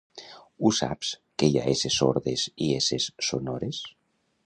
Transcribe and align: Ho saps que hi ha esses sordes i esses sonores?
Ho 0.67 0.71
saps 0.77 1.11
que 1.43 1.51
hi 1.51 1.59
ha 1.61 1.67
esses 1.75 1.99
sordes 2.01 2.49
i 2.69 2.73
esses 2.79 3.11
sonores? 3.33 3.87